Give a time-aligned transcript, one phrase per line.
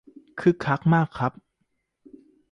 [0.39, 1.31] คึกคักมากครับ